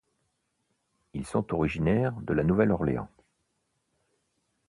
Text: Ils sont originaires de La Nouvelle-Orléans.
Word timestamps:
Ils 1.13 1.27
sont 1.27 1.53
originaires 1.53 2.19
de 2.21 2.33
La 2.33 2.43
Nouvelle-Orléans. 2.43 3.07